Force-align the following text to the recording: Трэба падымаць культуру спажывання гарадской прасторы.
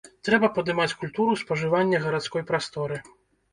Трэба 0.27 0.47
падымаць 0.55 0.95
культуру 1.03 1.37
спажывання 1.43 2.01
гарадской 2.09 2.47
прасторы. 2.51 3.01